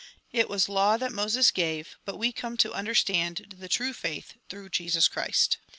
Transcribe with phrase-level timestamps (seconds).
[0.31, 4.33] It was law that Moses gave, but we come to under stand tlie true faith
[4.49, 5.59] through Jesus Christ.